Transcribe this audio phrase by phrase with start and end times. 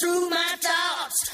[0.00, 1.30] through my thoughts,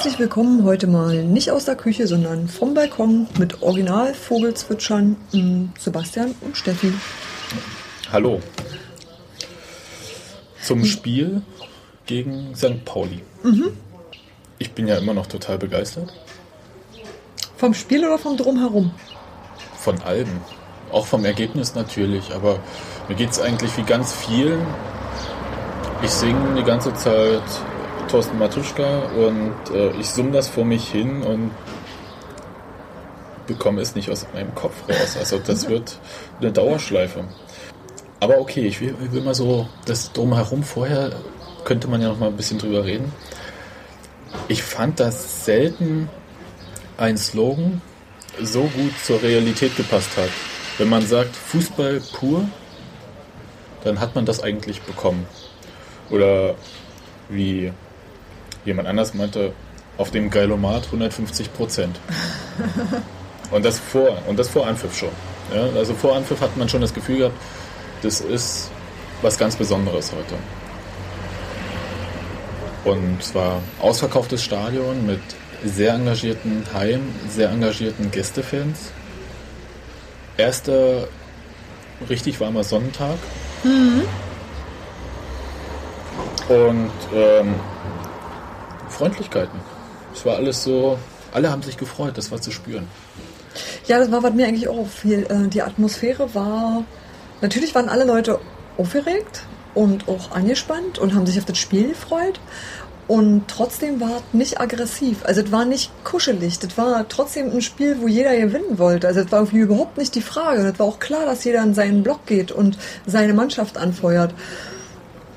[0.00, 6.34] Herzlich willkommen heute mal nicht aus der Küche, sondern vom Balkon mit Original-Vogelzwitschern m, Sebastian
[6.40, 6.90] und Steffi.
[8.10, 8.40] Hallo.
[10.62, 11.42] Zum Spiel
[12.06, 12.82] gegen St.
[12.86, 13.20] Pauli.
[14.58, 16.10] Ich bin ja immer noch total begeistert.
[17.58, 18.92] Vom Spiel oder vom Drumherum?
[19.76, 20.30] Von allem.
[20.92, 22.32] Auch vom Ergebnis natürlich.
[22.32, 22.58] Aber
[23.06, 24.66] mir geht es eigentlich wie ganz vielen.
[26.02, 27.42] Ich singe die ganze Zeit
[28.10, 31.52] Thorsten Matuschka und äh, ich summe das vor mich hin und
[33.46, 35.16] bekomme es nicht aus meinem Kopf raus.
[35.16, 35.98] Also das wird
[36.40, 37.24] eine Dauerschleife.
[38.18, 41.12] Aber okay, ich will, ich will mal so das drumherum vorher
[41.64, 43.12] könnte man ja noch mal ein bisschen drüber reden.
[44.48, 46.08] Ich fand, dass selten
[46.96, 47.80] ein Slogan
[48.42, 50.30] so gut zur Realität gepasst hat.
[50.78, 52.44] Wenn man sagt Fußball pur,
[53.84, 55.26] dann hat man das eigentlich bekommen.
[56.10, 56.56] Oder
[57.28, 57.72] wie
[58.64, 59.52] jemand anders meinte,
[59.98, 62.00] auf dem Geilomat 150 Prozent.
[63.50, 65.10] Und das vor und das vor Anpfiff schon.
[65.54, 67.36] Ja, also vor Anpfiff hat man schon das Gefühl gehabt,
[68.02, 68.70] das ist
[69.22, 70.36] was ganz Besonderes heute.
[72.84, 75.20] Und zwar ausverkauftes Stadion mit
[75.64, 78.92] sehr engagierten Heim, sehr engagierten Gästefans.
[80.38, 81.08] Erster
[82.08, 83.18] richtig warmer Sonnentag.
[86.48, 87.54] Und ähm,
[89.00, 89.58] Freundlichkeiten.
[90.14, 90.98] Es war alles so,
[91.32, 92.86] alle haben sich gefreut, das war zu spüren.
[93.86, 95.26] Ja, das war, was mir eigentlich auch auffiel.
[95.28, 96.84] Äh, Die Atmosphäre war,
[97.40, 98.38] natürlich waren alle Leute
[98.76, 99.44] aufgeregt
[99.74, 102.40] und auch angespannt und haben sich auf das Spiel gefreut.
[103.08, 105.24] Und trotzdem war es nicht aggressiv.
[105.24, 106.60] Also es war nicht kuschelig.
[106.60, 109.08] Das war trotzdem ein Spiel, wo jeder gewinnen wollte.
[109.08, 110.62] Also es war irgendwie überhaupt nicht die Frage.
[110.62, 114.32] Es war auch klar, dass jeder in seinen Block geht und seine Mannschaft anfeuert.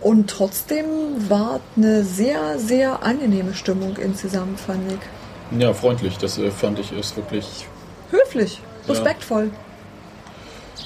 [0.03, 0.86] Und trotzdem
[1.30, 5.59] war eine sehr, sehr angenehme Stimmung insgesamt, fand ich.
[5.62, 7.68] Ja, freundlich, das äh, fand ich ist wirklich,
[8.12, 8.94] Höflich, Ja.
[8.94, 9.50] respektvoll.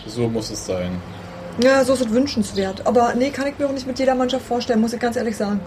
[0.05, 1.01] so muss es sein.
[1.61, 2.85] Ja, so ist es wünschenswert.
[2.85, 5.35] Aber nee, kann ich mir auch nicht mit jeder Mannschaft vorstellen, muss ich ganz ehrlich
[5.35, 5.59] sagen.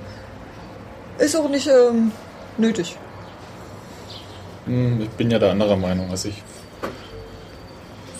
[1.19, 2.13] Ist auch nicht ähm,
[2.57, 2.97] nötig.
[4.67, 6.09] Hm, Ich bin ja da anderer Meinung.
[6.11, 6.41] Also ich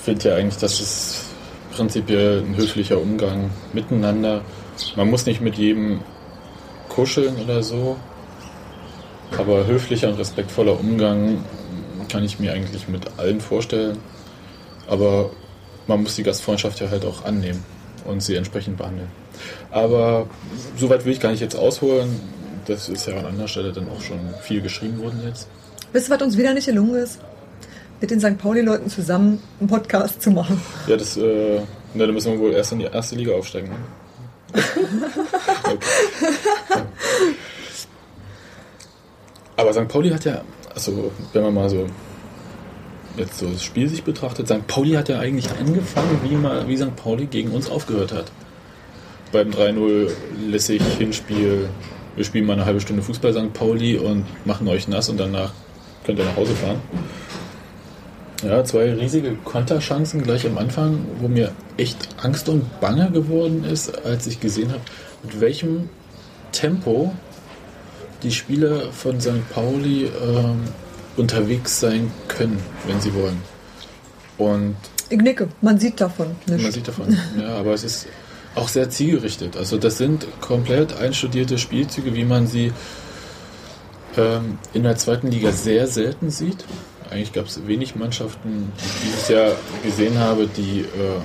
[0.03, 1.25] finde ja eigentlich, dass es
[1.73, 4.41] prinzipiell ein höflicher Umgang miteinander.
[4.97, 6.01] Man muss nicht mit jedem
[6.89, 7.97] kuscheln oder so,
[9.39, 11.45] aber höflicher und respektvoller Umgang
[12.11, 13.99] kann ich mir eigentlich mit allen vorstellen.
[14.89, 15.31] Aber
[15.87, 17.65] man muss die Gastfreundschaft ja halt auch annehmen
[18.05, 19.09] und sie entsprechend behandeln.
[19.71, 20.27] Aber
[20.77, 22.21] soweit will ich gar nicht jetzt ausholen.
[22.67, 25.49] Das ist ja an anderer Stelle dann auch schon viel geschrieben worden jetzt.
[25.93, 27.19] Wisst ihr, was uns wieder nicht gelungen ist?
[28.01, 28.39] Mit den St.
[28.39, 30.61] Pauli-Leuten zusammen einen Podcast zu machen.
[30.87, 31.61] Ja, das, äh,
[31.95, 33.69] na, dann müssen wir wohl erst in die erste Liga aufsteigen.
[33.69, 33.77] Ne?
[39.57, 39.89] Aber St.
[39.89, 40.43] Pauli hat ja,
[40.75, 41.87] also wenn man mal so
[43.17, 44.67] jetzt so das Spiel sich betrachtet, St.
[44.67, 46.97] Pauli hat ja eigentlich angefangen, wie, mal, wie St.
[46.97, 48.33] Pauli gegen uns aufgehört hat.
[49.33, 50.11] Beim 3-0
[50.49, 51.69] lässig Hinspiel,
[52.17, 53.53] wir spielen mal eine halbe Stunde Fußball St.
[53.53, 55.53] Pauli und machen euch nass und danach
[56.05, 56.81] könnt ihr nach Hause fahren.
[58.43, 64.05] Ja, zwei riesige Konterchancen gleich am Anfang, wo mir echt Angst und Bange geworden ist,
[64.05, 64.81] als ich gesehen habe,
[65.23, 65.89] mit welchem
[66.53, 67.15] Tempo
[68.23, 69.49] die Spieler von St.
[69.53, 70.63] Pauli ähm,
[71.17, 73.41] unterwegs sein können, wenn sie wollen.
[74.39, 74.77] Und
[75.11, 76.73] Ich nicke, man sieht davon man nicht.
[76.73, 78.07] sieht davon, ja, aber es ist,
[78.55, 79.57] auch sehr zielgerichtet.
[79.57, 82.73] Also das sind komplett einstudierte Spielzüge, wie man sie
[84.17, 86.65] ähm, in der zweiten Liga sehr selten sieht.
[87.11, 89.53] Eigentlich gab es wenig Mannschaften, die ich dieses Jahr
[89.83, 91.21] gesehen habe, die äh,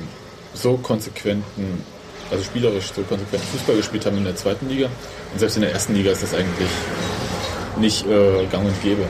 [0.54, 1.84] so konsequenten,
[2.32, 4.88] also spielerisch so konsequenten Fußball gespielt haben in der zweiten Liga.
[5.32, 6.70] Und selbst in der ersten Liga ist das eigentlich
[7.78, 9.06] nicht äh, gang und gäbe.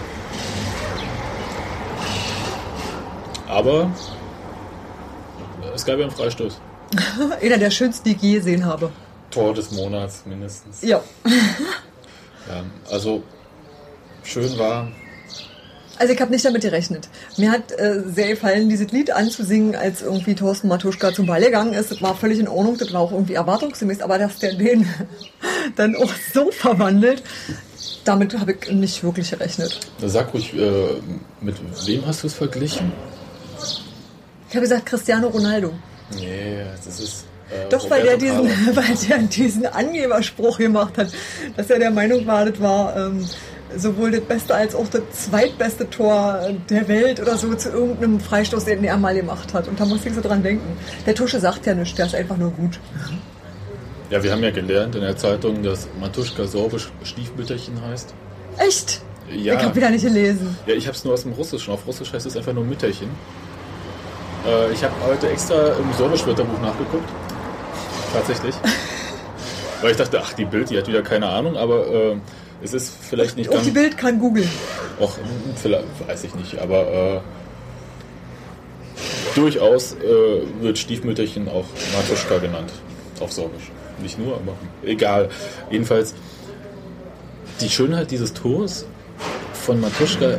[3.47, 3.89] Aber
[5.73, 6.59] es gab ja einen Freistoß.
[7.41, 8.91] Einer der schönsten, die ich je gesehen habe.
[9.31, 10.81] Tor des Monats mindestens.
[10.81, 11.01] Ja.
[12.47, 13.23] Ja, also
[14.23, 14.87] schön war,
[15.97, 17.07] Also ich habe nicht damit gerechnet.
[17.37, 21.73] Mir hat äh, sehr gefallen, dieses Lied anzusingen, als irgendwie Thorsten Matuschka zum Ball gegangen
[21.73, 21.91] ist.
[21.91, 24.87] Das war völlig in Ordnung, das war auch irgendwie erwartungsgemäß, aber dass der den
[25.75, 27.23] dann auch so verwandelt,
[28.03, 29.79] damit habe ich nicht wirklich gerechnet.
[29.99, 31.01] sag ruhig, äh,
[31.41, 31.55] mit
[31.85, 32.91] wem hast du es verglichen?
[34.49, 35.73] Ich habe gesagt Cristiano Ronaldo.
[36.13, 37.25] Nee, das ist.
[37.49, 38.45] Äh, Doch, weil der, diesen,
[38.75, 41.09] weil der diesen Angeberspruch gemacht hat,
[41.55, 43.27] dass er der Meinung war, das war ähm,
[43.77, 48.65] sowohl das beste als auch das zweitbeste Tor der Welt oder so zu irgendeinem Freistoß,
[48.65, 49.67] den er mal gemacht hat.
[49.67, 50.77] Und da musste ich so dran denken.
[51.05, 52.79] Der Tusche sagt ja nichts, der ist einfach nur gut.
[54.09, 58.13] Ja, wir haben ja gelernt in der Zeitung, dass Matuschka sorbisch Stiefmütterchen heißt.
[58.57, 59.01] Echt?
[59.31, 59.55] Ja.
[59.55, 60.55] Ich habe wieder nicht gelesen.
[60.67, 61.73] Ja, ich habe es nur aus dem Russischen.
[61.73, 63.09] Auf Russisch heißt es einfach nur Mütterchen.
[64.45, 67.09] Äh, ich habe heute extra im Sorbisch-Wörterbuch nachgeguckt.
[68.13, 68.55] Tatsächlich.
[69.81, 72.15] Weil ich dachte, ach, die Bild, die hat wieder keine Ahnung, aber äh,
[72.65, 73.65] es ist vielleicht nicht Auch ganz.
[73.65, 74.49] die Bild kann googeln.
[74.99, 75.17] Och,
[75.55, 77.21] vielleicht, weiß ich nicht, aber
[78.97, 82.71] äh, durchaus äh, wird Stiefmütterchen auch Matuschka genannt.
[83.19, 83.71] Auf Sorbisch.
[84.01, 84.53] Nicht nur, aber
[84.83, 85.29] egal.
[85.69, 86.13] Jedenfalls,
[87.61, 88.85] die Schönheit dieses Tors
[89.53, 90.37] von Matuschka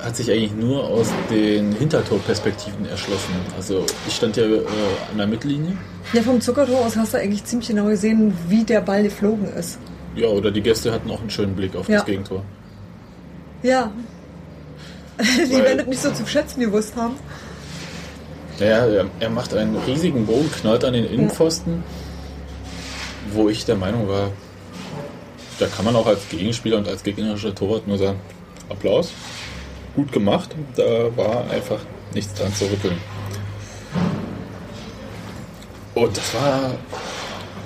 [0.00, 3.34] hat sich eigentlich nur aus den Hintertorperspektiven erschlossen.
[3.56, 4.58] Also ich stand ja äh,
[5.10, 5.76] an der Mittellinie.
[6.12, 9.78] Ja, vom Zuckertor aus hast du eigentlich ziemlich genau gesehen, wie der Ball geflogen ist.
[10.16, 11.96] Ja, oder die Gäste hatten auch einen schönen Blick auf Ja.
[11.96, 12.42] das Gegentor.
[13.62, 13.90] Ja.
[15.18, 17.16] Die werden das nicht so zu schätzen gewusst haben.
[18.58, 21.82] Naja, er, er macht einen riesigen Bogen, knallt an den Innenpfosten,
[23.32, 24.30] wo ich der Meinung war,
[25.58, 28.18] da kann man auch als Gegenspieler und als gegnerischer Torwart nur sagen,
[28.68, 29.12] Applaus,
[29.96, 31.78] gut gemacht, da war einfach
[32.12, 32.98] nichts dran zu rütteln.
[35.94, 36.72] Und das war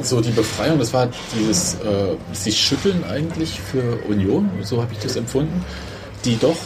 [0.02, 4.98] so die Befreiung, das war dieses äh, sich schütteln eigentlich für Union, so habe ich
[4.98, 5.64] das empfunden,
[6.24, 6.56] die doch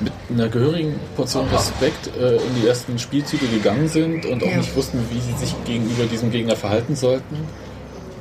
[0.00, 4.58] mit einer gehörigen Portion Respekt äh, in die ersten Spielzüge gegangen sind und auch Ja.
[4.58, 7.36] nicht wussten, wie sie sich gegenüber diesem Gegner verhalten sollten.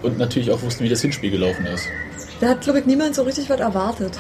[0.02, 1.84] Und natürlich auch wussten, wie das Hinspiel gelaufen ist.
[2.40, 4.14] Da hat, glaube ich, niemand so richtig was erwartet.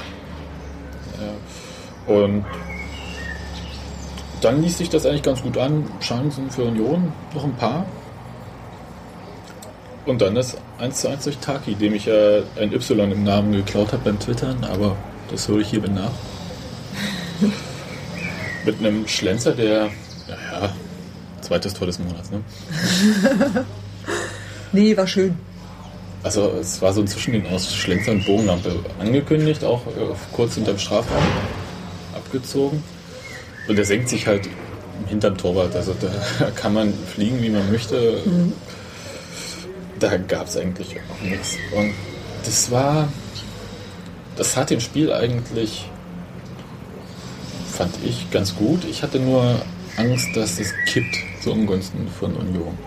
[2.07, 2.43] Und
[4.41, 5.85] dann ließ sich das eigentlich ganz gut an.
[6.01, 7.85] Chancen für Union, noch ein paar.
[10.05, 13.51] Und dann das 1 zu 1 durch Taki, dem ich ja ein Y im Namen
[13.53, 14.95] geklaut habe beim Twittern, aber
[15.31, 16.11] das hole ich hiermit nach.
[18.65, 19.89] Mit einem Schlenzer, der,
[20.27, 20.73] naja,
[21.41, 22.41] zweites Tor des Monats, ne?
[24.71, 25.37] Nee, war schön.
[26.21, 29.91] Also es war so ein Zwischending aus Schlenzer und Bogenlampe angekündigt, auch äh,
[30.33, 31.23] kurz hinterm Strafraum
[32.13, 32.83] abgezogen.
[33.67, 34.49] Und der senkt sich halt
[35.07, 35.75] hinterm Torwart.
[35.75, 38.19] Also da kann man fliegen, wie man möchte.
[40.05, 41.57] Da gab es eigentlich auch nichts.
[41.75, 41.91] Und
[42.45, 43.07] das war,
[44.37, 45.89] das hat dem Spiel eigentlich,
[47.67, 48.85] fand ich, ganz gut.
[48.87, 49.59] Ich hatte nur
[49.97, 52.77] Angst, dass es kippt zu Ungunsten von Union.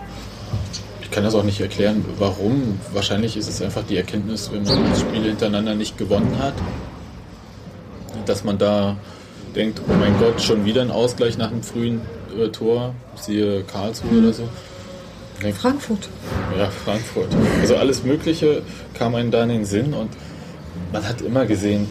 [1.01, 2.79] Ich kann das auch nicht erklären, warum.
[2.93, 6.53] Wahrscheinlich ist es einfach die Erkenntnis, wenn man Spiele hintereinander nicht gewonnen hat,
[8.27, 8.95] dass man da
[9.57, 11.99] denkt, oh mein Gott, schon wieder ein Ausgleich nach einem frühen
[12.39, 14.47] äh, Tor, siehe Karlsruhe oder so.
[15.41, 16.09] Denkt, Frankfurt.
[16.57, 17.29] ja, Frankfurt.
[17.61, 18.61] Also alles Mögliche
[18.93, 20.09] kam einem da in den Sinn und
[20.91, 21.87] man hat immer gesehen,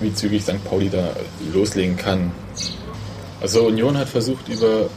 [0.00, 0.62] wie zügig St.
[0.64, 1.10] Pauli da
[1.54, 2.32] loslegen kann.
[3.40, 4.88] Also Union hat versucht, über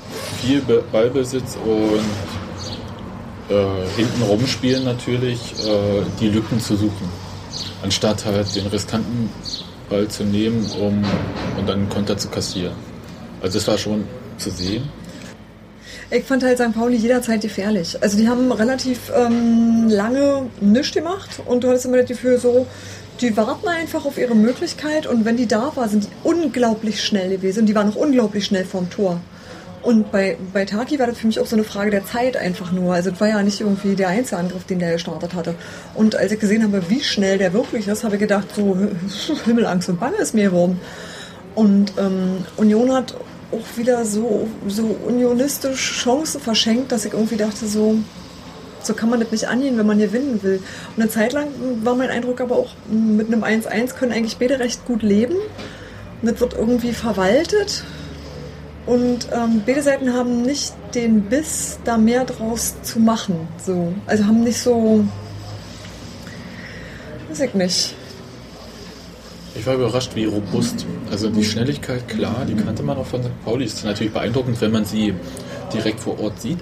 [0.41, 1.99] viel Be- Ballbesitz und
[3.55, 7.09] äh, hinten rumspielen natürlich äh, die Lücken zu suchen.
[7.81, 9.29] Anstatt halt den riskanten
[9.89, 11.03] Ball zu nehmen, um
[11.57, 12.73] und dann einen Konter zu kassieren.
[13.41, 14.03] Also das war schon
[14.37, 14.83] zu sehen.
[16.11, 16.73] Ich fand halt St.
[16.73, 17.97] Pauli jederzeit gefährlich.
[18.01, 22.67] Also die haben relativ ähm, lange nichts gemacht und du hattest immer das Gefühl so,
[23.21, 27.29] die warten einfach auf ihre Möglichkeit und wenn die da war, sind die unglaublich schnell
[27.29, 29.19] gewesen und die waren noch unglaublich schnell vorm Tor.
[29.81, 32.71] Und bei, bei Taki war das für mich auch so eine Frage der Zeit einfach
[32.71, 32.93] nur.
[32.93, 35.53] Also es war ja nicht irgendwie der Einzelangriff, den der gestartet hatte.
[35.93, 38.75] Und als ich gesehen habe, wie schnell der wirklich ist, habe ich gedacht, so
[39.45, 40.79] Himmelangst und Bange ist mir geworden.
[41.53, 43.15] Und ähm, Union hat
[43.55, 47.97] auch wieder so, so unionistisch Chancen verschenkt, dass ich irgendwie dachte so,
[48.81, 50.61] So kann man das nicht angehen, wenn man gewinnen will.
[50.95, 51.47] Und eine Zeit lang
[51.83, 55.35] war mein Eindruck aber auch, mit einem 1-1 können eigentlich beide recht gut leben.
[56.21, 57.83] Und das wird irgendwie verwaltet.
[58.85, 63.47] Und ähm, beide Seiten haben nicht den Biss, da mehr draus zu machen.
[63.63, 63.93] So.
[64.05, 65.03] Also haben nicht so.
[67.29, 67.95] Weiß ich nicht.
[69.57, 70.85] Ich war überrascht, wie robust.
[71.11, 73.29] Also die Schnelligkeit, klar, die kannte man auch von St.
[73.45, 73.65] Pauli.
[73.65, 75.13] Ist natürlich beeindruckend, wenn man sie
[75.73, 76.59] direkt vor Ort sieht.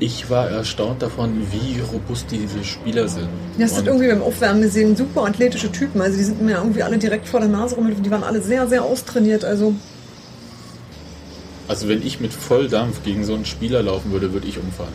[0.00, 3.28] Ich war erstaunt davon, wie robust diese Spieler sind.
[3.56, 6.00] Ja, das hat Und- irgendwie beim Aufwärmen gesehen, super athletische Typen.
[6.00, 7.90] Also die sind mir irgendwie alle direkt vor der Nase rum.
[8.02, 9.44] Die waren alle sehr, sehr austrainiert.
[9.44, 9.74] Also
[11.68, 14.92] Also wenn ich mit Volldampf gegen so einen Spieler laufen würde, würde ich umfallen.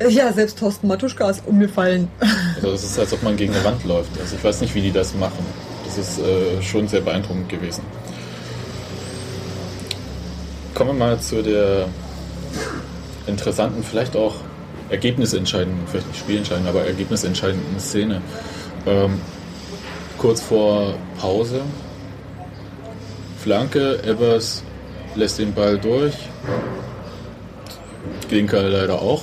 [0.00, 2.08] äh, ja, selbst Thorsten Matuschka ist umgefallen.
[2.56, 4.10] Also das ist, als ob man gegen eine Wand läuft.
[4.20, 5.44] Also ich weiß nicht, wie die das machen.
[5.90, 7.82] Das ist äh, schon sehr beeindruckend gewesen.
[10.72, 11.88] Kommen wir mal zu der
[13.26, 14.36] interessanten, vielleicht auch
[14.88, 18.22] ergebnisentscheidenden, vielleicht nicht spielentscheidenden, aber ergebnisentscheidenden Szene.
[18.86, 19.20] Ähm,
[20.16, 21.62] kurz vor Pause.
[23.42, 24.62] Flanke, Ebbers
[25.16, 26.14] lässt den Ball durch.
[28.28, 29.22] Klinker leider auch.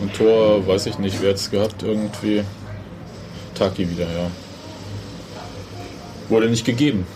[0.00, 2.42] Und Tor, weiß ich nicht, wer es gehabt, irgendwie.
[3.54, 4.30] Taki wieder, ja.
[6.32, 7.06] Wurde nicht gegeben.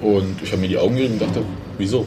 [0.00, 1.44] Und ich habe mir die Augen gerieben und dachte,
[1.76, 2.06] wieso?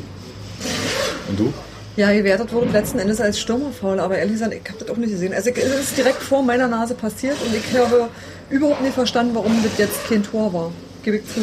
[1.29, 1.53] Und du?
[1.95, 5.11] Ja, gewertet wurde letzten Endes als Stürmerfoul, aber ehrlich gesagt, ich habe das auch nicht
[5.11, 5.35] gesehen.
[5.35, 8.09] Also es ist direkt vor meiner Nase passiert und ich habe
[8.49, 10.71] überhaupt nicht verstanden, warum das jetzt kein Tor war.
[11.03, 11.41] Gebe ich zu.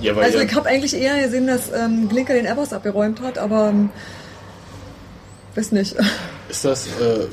[0.00, 3.20] Ja, weil Also ja, ich habe eigentlich eher gesehen, dass ähm, Glinker den Evers abgeräumt
[3.20, 3.90] hat, aber ähm,
[5.56, 5.94] weiß nicht.
[6.48, 6.86] ist das.
[6.86, 7.26] Äh,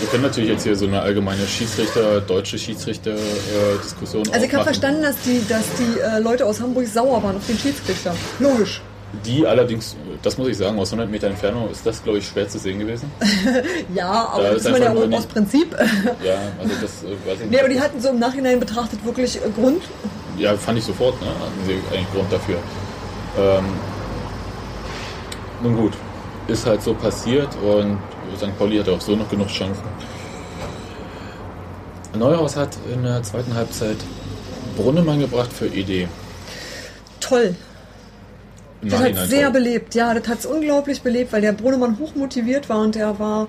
[0.00, 5.02] wir können natürlich jetzt hier so eine allgemeine Schiedsrichter, deutsche Schiedsrichter-Diskussion Also ich habe verstanden,
[5.02, 8.14] dass die, dass die äh, Leute aus Hamburg sauer waren auf den Schiedsrichter.
[8.38, 8.80] Logisch.
[9.26, 12.48] Die allerdings, das muss ich sagen, aus 100 Meter Entfernung ist das, glaube ich, schwer
[12.48, 13.10] zu sehen gewesen.
[13.94, 15.76] Ja, aber Da das ist man ja auch aus Prinzip.
[16.24, 17.50] Ja, also das äh, weiß ich nicht.
[17.50, 19.82] nee, aber die hatten so im Nachhinein betrachtet wirklich äh, Grund.
[20.38, 21.26] Ja, fand ich sofort, ne?
[21.26, 22.56] Hatten sie eigentlich Grund dafür.
[23.38, 23.64] Ähm,
[25.62, 25.92] nun gut,
[26.46, 27.98] ist halt so passiert und
[28.36, 28.56] St.
[28.58, 29.82] Pauli hatte auch so noch genug Chancen.
[32.18, 33.96] Neuhaus hat in der zweiten Halbzeit
[34.76, 36.08] Brunnemann gebracht für Idee.
[37.20, 37.54] Toll.
[38.82, 39.52] Das hat Nachhinein sehr toll.
[39.52, 43.18] belebt, ja, das hat es unglaublich belebt, weil der Brunnemann hoch motiviert war und der
[43.18, 43.46] war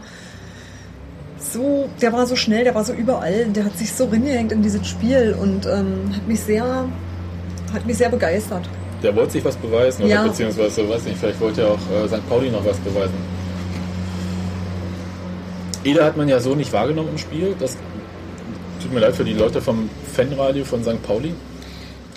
[1.39, 4.61] so, der war so schnell, der war so überall, der hat sich so reingehängt in
[4.61, 6.85] dieses Spiel und ähm, hat mich sehr,
[7.73, 8.67] hat mich sehr begeistert.
[9.01, 10.23] Der wollte sich was beweisen, oder Ja.
[10.27, 12.29] beziehungsweise, weiß nicht, vielleicht wollte er auch äh, St.
[12.29, 13.15] Pauli noch was beweisen.
[15.83, 17.55] Eder hat man ja so nicht wahrgenommen im Spiel.
[17.59, 17.77] Das
[18.81, 21.01] tut mir leid für die Leute vom Fanradio von St.
[21.03, 21.33] Pauli.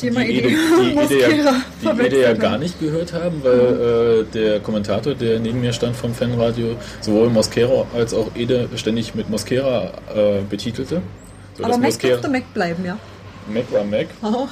[0.03, 2.39] Die, mal Ede, die, Ede ja, die Ede ja haben.
[2.41, 7.31] gar nicht gehört haben, weil äh, der Kommentator, der neben mir stand vom Fanradio, sowohl
[7.31, 11.01] Mosquera als auch Ede ständig mit Mosquera äh, betitelte.
[11.57, 12.99] So, Aber Mac Mosquera- durfte Mac bleiben, ja.
[13.49, 14.09] Mac war Mac.
[14.23, 14.49] Aha.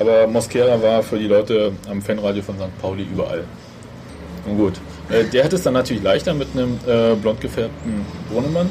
[0.00, 2.78] Aber Mosquera war für die Leute am Fanradio von St.
[2.80, 3.44] Pauli überall.
[4.46, 4.74] Nun gut.
[5.10, 8.68] Äh, der hat es dann natürlich leichter mit einem äh, blond gefärbten Brunnemann,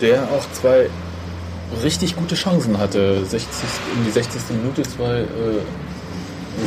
[0.00, 0.88] der auch zwei
[1.82, 3.24] richtig gute Chancen hatte.
[3.24, 3.50] 60,
[3.96, 4.40] in die 60.
[4.50, 5.26] Minute zwei äh,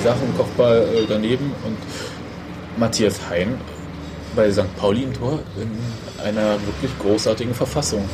[0.03, 1.77] Sachen, Kopfball äh, daneben und
[2.77, 3.55] Matthias Hein
[4.35, 4.75] bei St.
[4.77, 8.05] Pauli im Tor in einer wirklich großartigen Verfassung.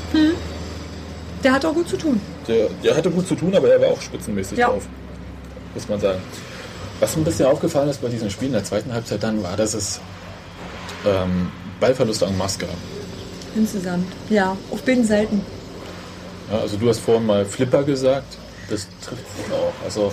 [1.43, 2.19] Der hat auch gut zu tun.
[2.47, 4.69] Der, der hatte gut zu tun, aber er war auch spitzenmäßig Ja.
[4.69, 4.87] drauf.
[5.75, 6.19] Muss man sagen.
[6.99, 9.55] Was mir ein bisschen aufgefallen ist bei diesem Spiel in der zweiten Halbzeit dann, war,
[9.55, 9.99] dass es
[11.05, 12.69] ähm, Ballverluste en masse gab.
[13.55, 14.07] Insgesamt.
[14.29, 15.41] Ja, auf beiden Seiten.
[16.51, 18.37] Ja, also du hast vorhin mal Flipper gesagt.
[18.69, 19.73] Das trifft sich auch.
[19.83, 20.11] Also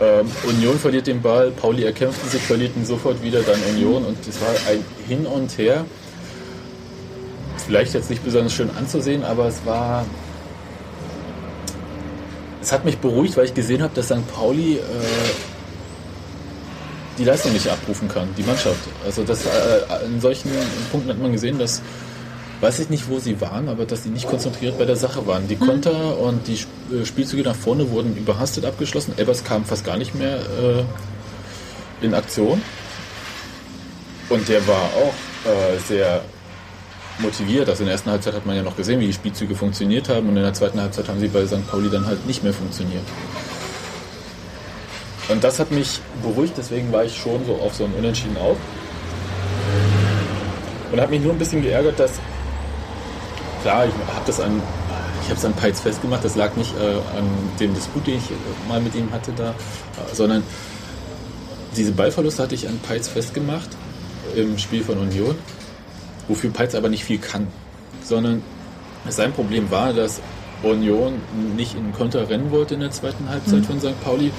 [0.00, 4.04] ähm, Union verliert den Ball, Pauli erkämpft ihn sich, verliert ihn sofort wieder, dann Union.
[4.04, 5.84] Und es war ein Hin und Her.
[7.66, 10.04] Vielleicht jetzt nicht besonders schön anzusehen, aber es war...
[12.60, 14.26] Es hat mich beruhigt, weil ich gesehen habe, dass St.
[14.32, 14.80] Pauli äh,
[17.18, 18.80] die Leistung nicht abrufen kann, die Mannschaft.
[19.04, 20.50] Also das, äh, in solchen
[20.90, 21.82] Punkten hat man gesehen, dass
[22.62, 25.48] weiß ich nicht, wo sie waren, aber dass sie nicht konzentriert bei der Sache waren.
[25.48, 26.54] Die Konter und die
[26.94, 29.18] äh, Spielzüge nach vorne wurden überhastet abgeschlossen.
[29.18, 32.62] Evers kam fast gar nicht mehr äh, in Aktion.
[34.28, 35.14] Und der war auch
[35.50, 36.22] äh, sehr
[37.18, 37.68] motiviert.
[37.68, 40.28] Also in der ersten Halbzeit hat man ja noch gesehen, wie die Spielzüge funktioniert haben.
[40.28, 41.66] Und in der zweiten Halbzeit haben sie bei St.
[41.68, 43.04] Pauli dann halt nicht mehr funktioniert.
[45.28, 48.56] Und das hat mich beruhigt, deswegen war ich schon so auf so ein Unentschieden auf.
[50.90, 52.12] Und habe mich nur ein bisschen geärgert, dass
[53.62, 54.60] klar, ich habe das an
[55.22, 57.28] ich habe es an Peitz festgemacht, das lag nicht äh, an
[57.60, 58.34] dem Disput, den ich äh,
[58.68, 59.54] mal mit ihm hatte da, äh,
[60.12, 60.42] sondern
[61.76, 63.70] diese Ballverluste hatte ich an Peitz festgemacht
[64.34, 65.36] im Spiel von Union.
[66.28, 67.46] wofür Peitz aber nicht viel kann.
[68.04, 68.42] Sondern
[69.08, 70.20] sein Problem war, dass
[70.62, 71.14] Union
[71.56, 74.00] nicht in Konter rennen wollte in der zweiten Halbzeit von St.
[74.02, 74.32] Pauli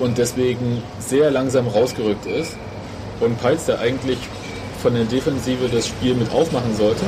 [0.00, 2.56] und deswegen sehr langsam rausgerückt ist.
[3.20, 4.18] Und Peitz, der eigentlich
[4.82, 7.04] von der Defensive das Spiel mit aufmachen sollte,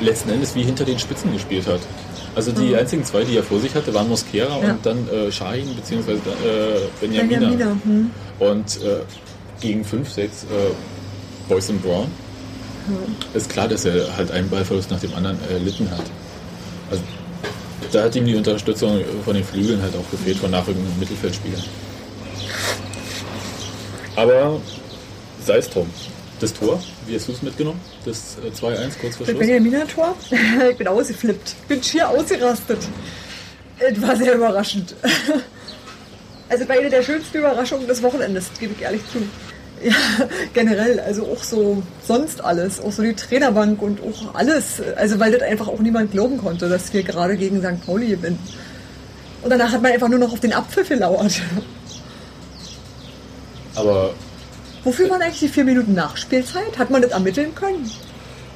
[0.00, 1.80] letzten Endes wie hinter den Spitzen gespielt hat.
[2.34, 4.70] Also die einzigen zwei, die er vor sich hatte, waren Mosquera Ja.
[4.70, 6.12] und dann äh, Shahin bzw.
[6.12, 6.18] Äh,
[7.00, 7.38] Benjamina.
[7.48, 8.10] Benjamina, hm.
[8.40, 9.00] Und äh,
[9.60, 10.46] gegen 5, 6 äh,
[11.48, 12.06] Boyce und Brown
[13.32, 16.02] ist klar, dass er halt einen Ballverlust nach dem anderen erlitten hat.
[16.90, 17.02] Also
[17.92, 21.62] da hat ihm die Unterstützung von den Flügeln halt auch gefehlt, von nachrückenden Mittelfeldspielern.
[24.16, 24.60] Aber
[25.44, 25.88] sei es drum.
[26.40, 27.80] Das Tor, wie hast du es mitgenommen?
[28.04, 29.38] Das äh, 2-1 kurz vor Das Schluss?
[29.38, 30.16] Benjamin-Tor?
[30.70, 31.54] ich bin ausgeflippt.
[31.62, 32.78] Ich bin schier ausgerastet.
[33.78, 34.94] Es war sehr überraschend.
[36.46, 39.18] Also war eine der schönsten Überraschungen des Wochenendes, gebe ich ehrlich zu.
[39.90, 44.80] Ja, generell, also auch so sonst alles, auch so die Trainerbank und auch alles.
[44.96, 47.84] Also weil das einfach auch niemand glauben konnte, dass wir gerade gegen St.
[47.84, 48.38] Pauli gewinnen.
[49.42, 51.42] Und danach hat man einfach nur noch auf den Abpfiff gelauert.
[53.74, 54.14] Aber
[54.84, 56.78] Wofür waren eigentlich die vier Minuten Nachspielzeit?
[56.78, 57.90] Hat man das ermitteln können?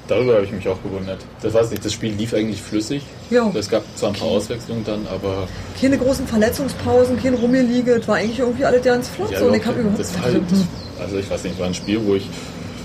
[0.09, 1.19] darüber habe ich mich auch gewundert.
[1.43, 3.03] Das weiß nicht, das Spiel lief eigentlich flüssig.
[3.31, 3.51] Ja.
[3.55, 5.47] Es gab zwar ein paar Auswechslungen dann, aber
[5.81, 9.31] Keine großen Verletzungspausen, kein Rumgeliege, es war eigentlich irgendwie alles ganz flott.
[9.31, 10.43] Ja, so, und ich habe überhaupt das war halt,
[11.01, 12.29] also ich weiß nicht, war ein Spiel, wo ich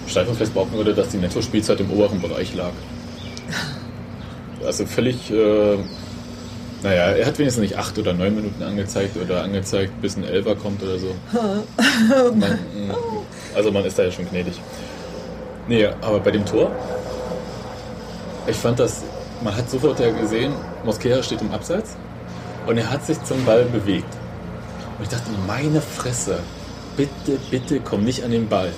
[0.08, 2.72] steif und fest behaupten würde, dass die Netto-Spielzeit im oberen Bereich lag.
[4.66, 5.78] Also völlig, äh,
[6.84, 10.56] naja, er hat wenigstens nicht acht oder neun Minuten angezeigt oder angezeigt, bis ein Elfer
[10.56, 11.16] kommt oder so.
[12.36, 12.60] Man,
[13.56, 14.60] also man ist da ja schon gnädig.
[15.68, 16.72] Nee, aber bei dem Tor,
[18.48, 19.04] ich fand das,
[19.44, 20.54] man hat sofort ja gesehen,
[20.84, 21.96] Mosquera steht im Abseits
[22.68, 24.14] und er hat sich zum Ball bewegt.
[24.98, 26.40] Und ich dachte, meine Fresse,
[26.96, 28.72] bitte, bitte komm nicht an den Ball.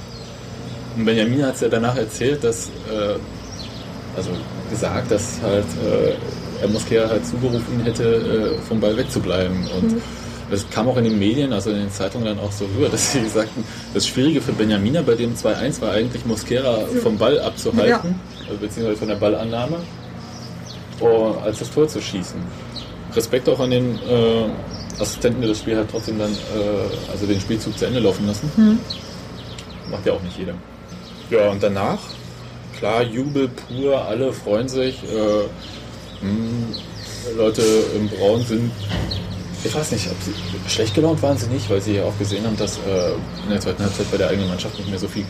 [0.95, 3.15] Und Benjamin hat es ja danach erzählt, dass, äh,
[4.15, 4.31] also
[4.69, 9.67] gesagt, dass halt äh, er Mosquera halt zugerufen hätte, äh, vom Ball wegzubleiben.
[9.77, 10.01] Und
[10.49, 13.13] das kam auch in den Medien, also in den Zeitungen dann auch so rüber, dass
[13.13, 13.63] sie sagten,
[13.93, 18.97] das Schwierige für Benjamina bei dem 2-1 war eigentlich Mosquera vom Ball abzuhalten, also beziehungsweise
[18.97, 19.77] von der Ballannahme,
[20.99, 22.39] oh, als das Tor zu schießen.
[23.15, 24.49] Respekt auch an den äh,
[24.99, 28.79] Assistenten, der das Spiel halt trotzdem dann, äh, also den Spielzug zu Ende laufen lassen.
[29.89, 30.53] Macht ja auch nicht jeder.
[31.29, 31.99] Ja, und danach,
[32.77, 35.03] klar, Jubel pur, alle freuen sich.
[35.03, 36.77] Äh, mh,
[37.37, 37.61] Leute
[37.95, 38.71] im Braun sind,
[39.63, 40.33] ich weiß nicht, ob sie
[40.69, 43.59] schlecht gelaunt waren sie nicht, weil sie ja auch gesehen haben, dass äh, in der
[43.59, 45.25] zweiten Halbzeit bei der eigenen Mannschaft nicht mehr so viel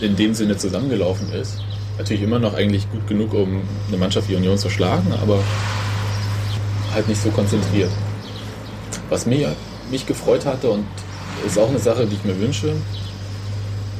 [0.00, 1.58] in dem Sinne zusammengelaufen ist.
[1.98, 5.38] Natürlich immer noch eigentlich gut genug, um eine Mannschaft wie Union zu schlagen, aber
[6.94, 7.90] halt nicht so konzentriert.
[9.10, 9.54] Was mir,
[9.90, 10.86] mich gefreut hatte und
[11.46, 12.74] ist auch eine Sache, die ich mir wünsche,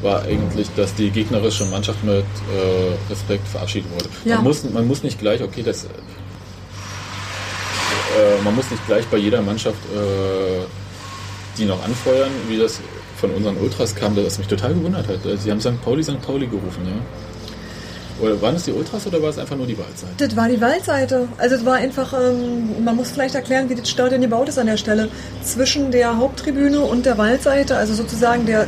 [0.03, 4.07] war eigentlich, dass die gegnerische Mannschaft mit äh, Respekt verabschiedet wurde.
[4.25, 4.37] Ja.
[4.37, 5.89] Man, muss, man muss nicht gleich, okay, das, äh,
[8.43, 10.65] man muss nicht gleich bei jeder Mannschaft äh,
[11.59, 12.81] die noch anfeuern, wie das
[13.17, 15.19] von unseren Ultras kam, das mich total gewundert hat.
[15.39, 15.83] Sie haben St.
[15.83, 16.23] Pauli, St.
[16.23, 16.93] Pauli gerufen, ja.
[18.21, 20.11] Oder waren es die Ultras oder war es einfach nur die Wahlzeit?
[20.19, 21.29] Das war die Waldseite.
[21.39, 24.67] Also es war einfach, ähm, man muss vielleicht erklären, wie das Stadion gebaut ist an
[24.67, 25.09] der Stelle.
[25.43, 28.67] Zwischen der Haupttribüne und der Waldseite, also sozusagen der,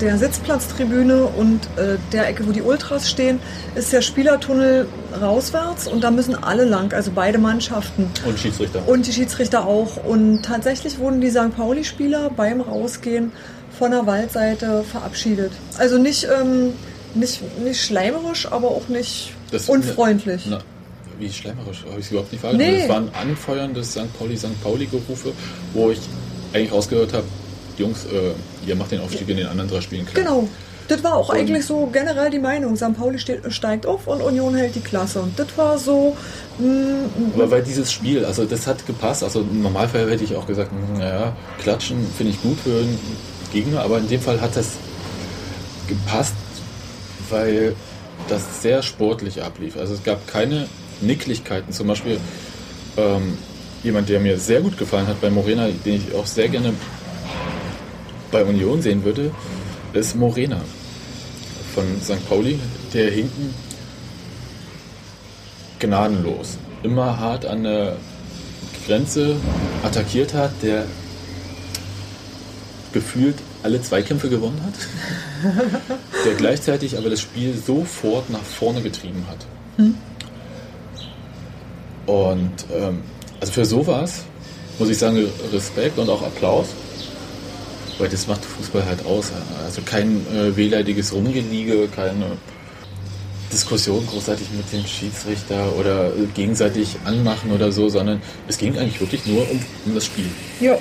[0.00, 3.40] der Sitzplatztribüne und äh, der Ecke, wo die Ultras stehen,
[3.74, 4.88] ist der Spielertunnel
[5.20, 8.10] rauswärts und da müssen alle lang, also beide Mannschaften.
[8.26, 8.80] Und Schiedsrichter.
[8.86, 10.02] Und die Schiedsrichter auch.
[10.04, 11.54] Und tatsächlich wurden die St.
[11.56, 13.32] Pauli-Spieler beim Rausgehen
[13.78, 15.52] von der Waldseite verabschiedet.
[15.78, 16.72] Also nicht, ähm,
[17.14, 20.42] nicht, nicht schleimerisch, aber auch nicht Das- unfreundlich.
[20.48, 20.58] Na,
[21.18, 22.72] wie schleimerisch, habe ich es überhaupt nicht wahrgenommen.
[22.72, 22.80] Nee.
[22.80, 24.12] Das waren anfeuernde St.
[24.18, 24.62] Pauli, St.
[24.62, 25.32] Pauli-Gerufe,
[25.74, 25.98] wo ich
[26.52, 27.24] eigentlich rausgehört habe,
[27.76, 28.32] Jungs, äh,
[28.68, 30.24] ihr macht den Aufstieg in den anderen drei Spielen klar.
[30.24, 30.48] Genau.
[30.88, 32.74] Das war auch Und- eigentlich so generell die Meinung.
[32.76, 32.96] St.
[32.96, 35.20] Pauli steht, steigt auf und Union hält die Klasse.
[35.20, 36.16] Und das war so,
[36.58, 36.64] mh,
[37.34, 39.22] Aber weil dieses Spiel, also das hat gepasst.
[39.22, 42.98] Also im Normalfall hätte ich auch gesagt, hm, naja, klatschen finde ich gut für einen
[43.52, 44.68] Gegner, aber in dem Fall hat das
[45.86, 46.34] gepasst,
[47.30, 47.74] weil
[48.28, 49.76] das sehr sportlich ablief.
[49.76, 50.68] Also es gab keine
[51.00, 51.72] Nicklichkeiten.
[51.72, 52.18] Zum Beispiel
[52.96, 53.38] ähm,
[53.82, 56.74] jemand, der mir sehr gut gefallen hat bei Morena, den ich auch sehr gerne
[58.30, 59.30] bei Union sehen würde,
[59.92, 60.60] ist Morena
[61.74, 62.28] von St.
[62.28, 62.58] Pauli,
[62.92, 63.54] der hinten
[65.78, 67.96] gnadenlos, immer hart an der
[68.86, 69.36] Grenze
[69.82, 70.86] attackiert hat, der
[72.92, 75.52] gefühlt alle Zweikämpfe gewonnen hat,
[76.24, 79.46] der gleichzeitig aber das Spiel sofort nach vorne getrieben hat.
[82.06, 83.02] Und ähm,
[83.40, 84.24] also für sowas
[84.78, 86.68] muss ich sagen, Respekt und auch Applaus.
[87.98, 89.32] Weil das macht Fußball halt aus.
[89.64, 92.36] Also kein äh, wehleidiges Rumgeliege, keine
[93.52, 99.00] Diskussion großartig mit dem Schiedsrichter oder äh, gegenseitig anmachen oder so, sondern es ging eigentlich
[99.00, 100.26] wirklich nur um, um das Spiel.
[100.60, 100.78] Ja,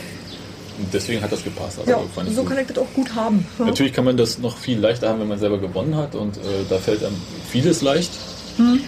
[0.93, 1.79] deswegen hat das gepasst.
[1.79, 1.99] Also ja
[2.31, 3.45] so kann ich das auch gut haben.
[3.57, 6.41] Natürlich kann man das noch viel leichter haben, wenn man selber gewonnen hat und äh,
[6.69, 7.15] da fällt einem
[7.49, 8.11] vieles leicht.
[8.57, 8.81] Hm.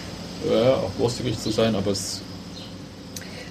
[0.50, 2.22] Ja, auch großzügig zu sein, aber es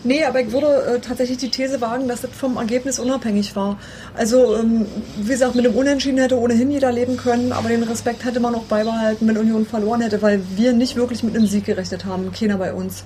[0.03, 3.77] Nee, aber ich würde äh, tatsächlich die These wagen, dass das vom Ergebnis unabhängig war.
[4.15, 4.85] Also, ähm,
[5.17, 8.55] wie gesagt, mit dem Unentschieden hätte ohnehin jeder leben können, aber den Respekt hätte man
[8.55, 12.31] auch beibehalten, wenn Union verloren hätte, weil wir nicht wirklich mit einem Sieg gerechnet haben.
[12.31, 13.03] Keiner bei uns.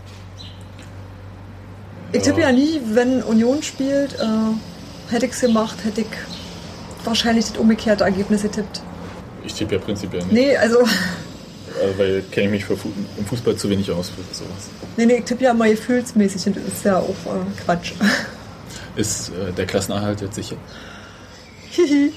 [2.11, 2.25] Ich Ja.
[2.25, 4.25] tippe ja nie, wenn Union spielt, äh,
[5.09, 6.07] hätte ich es gemacht, hätte ich
[7.03, 8.81] wahrscheinlich das umgekehrte Ergebnis getippt.
[9.45, 10.33] ich tippe ja prinzipiell nicht.
[10.33, 12.73] Nee, also, Also, weil kenne ich mich für
[13.17, 14.69] im Fußball zu wenig aus für sowas.
[14.97, 17.93] nee, nee, ich tippe ja immer gefühlsmäßig und das ist ja auch äh, Quatsch.
[18.95, 20.55] Ist äh, der Klassenerhalt jetzt sicher?
[21.71, 22.13] Hihi.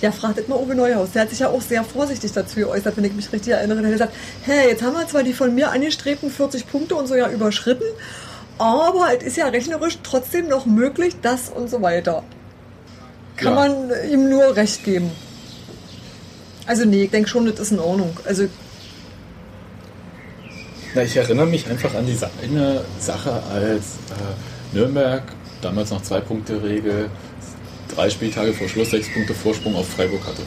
[0.00, 1.10] Ja, fragt mal Uwe Neuhaus.
[1.12, 3.80] Der hat sich ja auch sehr vorsichtig dazu geäußert, wenn ich mich richtig erinnere.
[3.80, 7.06] Er hat gesagt, hey, jetzt haben wir zwar die von mir angestrebten 40 Punkte und
[7.08, 7.84] so ja überschritten,
[8.58, 12.22] aber es ist ja rechnerisch trotzdem noch möglich, das und so weiter.
[13.36, 13.68] Kann Ja.
[13.68, 15.10] man ihm nur recht geben.
[16.66, 18.16] Also nee, ich denke schon, das ist in Ordnung.
[18.24, 18.46] Also
[20.94, 25.22] Na, ich erinnere mich einfach an diese eine Sache, als äh, Nürnberg,
[25.62, 27.08] damals noch zwei Punkte Regel,
[27.94, 30.42] drei Spieltage vor Schluss sechs Punkte Vorsprung auf Freiburg hatte.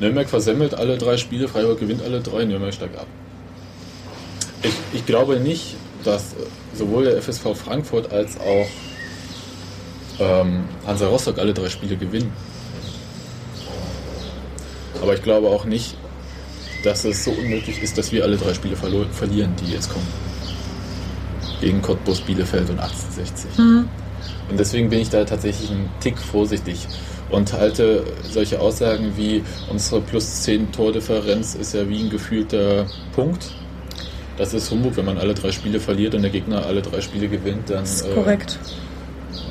[0.00, 3.06] Nürnberg versemmelt alle drei Spiele, Freiburg gewinnt alle drei, Nürnberg steigt ab.
[4.62, 5.76] Ich, ich glaube nicht,
[6.08, 6.34] dass
[6.74, 8.66] sowohl der FSV Frankfurt als auch
[10.18, 12.32] ähm, Hansa Rostock alle drei Spiele gewinnen.
[15.02, 15.96] Aber ich glaube auch nicht,
[16.82, 20.06] dass es so unmöglich ist, dass wir alle drei Spiele verlieren, die jetzt kommen.
[21.60, 23.58] Gegen Cottbus, Bielefeld und 1860.
[24.50, 26.86] Und deswegen bin ich da tatsächlich einen Tick vorsichtig
[27.30, 33.50] und halte solche Aussagen wie unsere plus 10 Tordifferenz ist ja wie ein gefühlter Punkt.
[34.38, 37.26] Das ist Humbug, wenn man alle drei Spiele verliert und der Gegner alle drei Spiele
[37.26, 38.56] gewinnt, dann das ist äh, korrekt.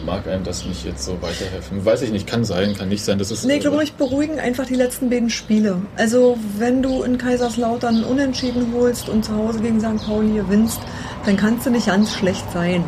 [0.06, 1.84] mag einem das nicht jetzt so weiterhelfen.
[1.84, 3.20] Weiß ich nicht, kann sein, kann nicht sein.
[3.20, 5.82] Das ist, Nee, ich äh, glaube, beruhigen einfach die letzten beiden Spiele.
[5.98, 10.06] Also, wenn du in Kaiserslautern Unentschieden holst und zu Hause gegen St.
[10.06, 10.80] Pauli gewinnst,
[11.26, 12.86] dann kannst du nicht ganz schlecht sein.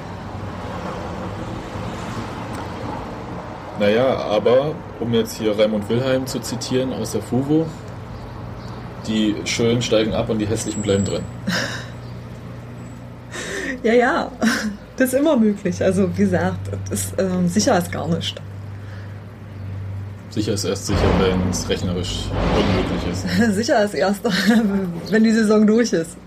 [3.77, 7.65] Naja, aber um jetzt hier Raimund Wilhelm zu zitieren aus der FUVO,
[9.07, 11.23] die Schönen steigen ab und die Hässlichen bleiben drin.
[13.83, 14.31] Ja, ja,
[14.97, 15.81] das ist immer möglich.
[15.81, 16.59] Also, wie gesagt,
[16.91, 18.41] ist, ähm, sicher ist gar nicht.
[20.29, 23.55] Sicher ist erst sicher, wenn es rechnerisch unmöglich ist.
[23.55, 24.21] sicher ist erst,
[25.09, 26.17] wenn die Saison durch ist.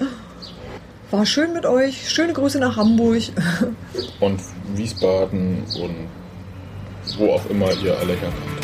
[1.10, 2.08] War schön mit euch.
[2.10, 3.22] Schöne Grüße nach Hamburg.
[4.20, 4.40] Und
[4.74, 6.08] Wiesbaden und
[7.18, 8.61] wo auch immer ihr alle herkommt.